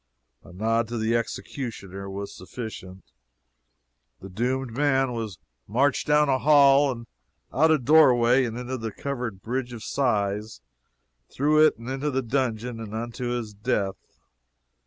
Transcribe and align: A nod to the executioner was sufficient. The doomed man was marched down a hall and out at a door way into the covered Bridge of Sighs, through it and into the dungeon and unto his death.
A 0.43 0.51
nod 0.51 0.87
to 0.87 0.97
the 0.97 1.15
executioner 1.15 2.09
was 2.09 2.33
sufficient. 2.35 3.03
The 4.19 4.29
doomed 4.29 4.75
man 4.75 5.11
was 5.13 5.37
marched 5.67 6.07
down 6.07 6.27
a 6.27 6.39
hall 6.39 6.91
and 6.91 7.05
out 7.53 7.65
at 7.69 7.75
a 7.75 7.77
door 7.77 8.15
way 8.15 8.43
into 8.45 8.77
the 8.77 8.91
covered 8.91 9.43
Bridge 9.43 9.73
of 9.73 9.83
Sighs, 9.83 10.59
through 11.29 11.67
it 11.67 11.77
and 11.77 11.87
into 11.87 12.09
the 12.09 12.23
dungeon 12.23 12.79
and 12.79 12.95
unto 12.95 13.27
his 13.27 13.53
death. 13.53 13.99